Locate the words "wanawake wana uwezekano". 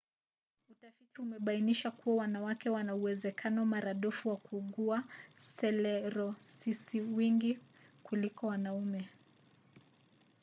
2.15-3.65